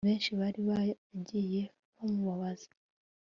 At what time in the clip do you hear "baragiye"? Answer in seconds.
0.69-1.61